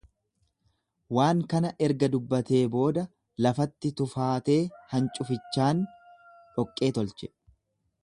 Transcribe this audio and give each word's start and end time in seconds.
Waan 1.17 1.43
kana 1.51 1.71
erga 1.87 2.09
dubbatee 2.15 2.63
booda 2.77 3.05
lafatti 3.47 3.93
tufaatee, 4.01 4.59
hancuufichaan 4.95 5.87
dhoqqee 6.59 6.95
tolche. 7.01 7.35